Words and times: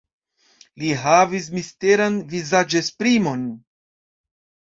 Li 0.83 0.87
havis 1.01 1.49
misteran 1.57 2.17
vizaĝesprimon. 2.31 3.43